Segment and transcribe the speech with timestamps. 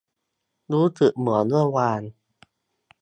[0.73, 2.01] รู้สึกเหมือนเมื่อวาน